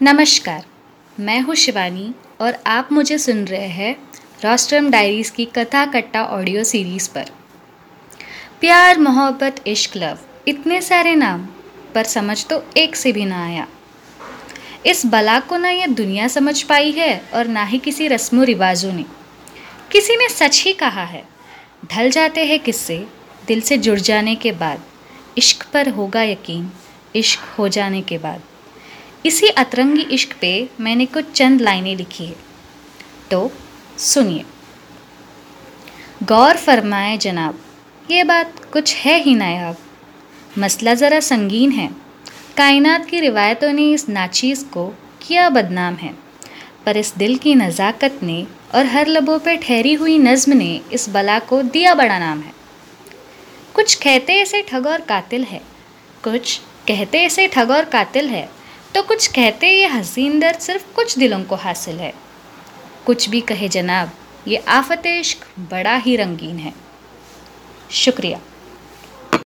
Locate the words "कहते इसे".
53.94-54.62, 56.88-57.46